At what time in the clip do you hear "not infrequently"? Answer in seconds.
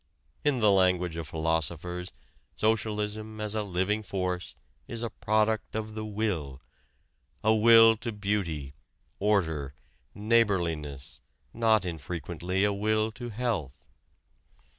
11.53-12.63